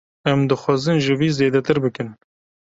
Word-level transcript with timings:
Em 0.31 0.39
dixwazin 0.51 0.97
ji 1.05 1.13
vî 1.19 1.29
zêdetir 1.37 1.77
bikin. 1.83 2.09